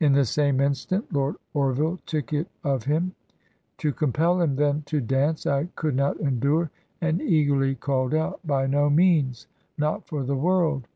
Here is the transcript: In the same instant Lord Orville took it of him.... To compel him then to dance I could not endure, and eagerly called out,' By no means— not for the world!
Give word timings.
In 0.00 0.14
the 0.14 0.24
same 0.24 0.60
instant 0.62 1.12
Lord 1.12 1.36
Orville 1.52 1.98
took 2.06 2.32
it 2.32 2.48
of 2.64 2.84
him.... 2.84 3.12
To 3.76 3.92
compel 3.92 4.40
him 4.40 4.56
then 4.56 4.80
to 4.86 4.98
dance 5.02 5.44
I 5.44 5.64
could 5.76 5.94
not 5.94 6.18
endure, 6.20 6.70
and 7.02 7.20
eagerly 7.20 7.74
called 7.74 8.14
out,' 8.14 8.40
By 8.46 8.66
no 8.66 8.88
means— 8.88 9.46
not 9.76 10.06
for 10.08 10.24
the 10.24 10.36
world! 10.36 10.88